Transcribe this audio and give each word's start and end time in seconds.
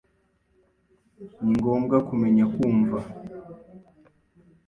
Ni 1.43 1.51
ngombwa 1.57 1.97
kumenya 2.07 2.45
kumva. 2.53 2.99